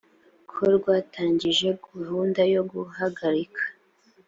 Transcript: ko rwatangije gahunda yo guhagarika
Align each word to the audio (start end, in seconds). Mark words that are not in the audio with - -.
ko 0.49 0.61
rwatangije 0.77 1.67
gahunda 1.95 2.41
yo 2.53 2.61
guhagarika 2.71 3.63